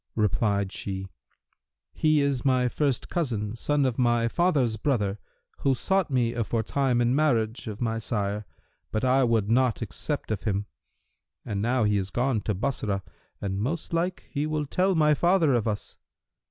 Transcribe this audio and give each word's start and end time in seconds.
Replied 0.15 0.71
she, 0.71 1.09
'He 1.93 2.21
is 2.21 2.43
my 2.43 2.67
first 2.67 3.07
cousin, 3.07 3.55
son 3.55 3.85
of 3.85 3.99
my 3.99 4.27
father's 4.27 4.75
brother[FN#339] 4.77 5.17
who 5.59 5.75
sought 5.75 6.09
me 6.09 6.33
aforetime 6.33 7.01
in 7.01 7.13
marriage 7.15 7.67
of 7.67 7.81
my 7.81 7.99
sire; 7.99 8.47
but 8.91 9.03
I 9.05 9.23
would 9.23 9.51
not 9.51 9.83
accept 9.83 10.31
of 10.31 10.41
him. 10.41 10.65
And 11.45 11.61
now 11.61 11.83
he 11.83 11.97
is 11.97 12.09
gone 12.09 12.41
to 12.45 12.55
Bassorah 12.55 13.03
and 13.41 13.59
most 13.61 13.93
like 13.93 14.23
he 14.27 14.47
will 14.47 14.65
tell 14.65 14.95
my 14.95 15.13
father 15.13 15.53
of 15.53 15.67
us.' 15.67 15.95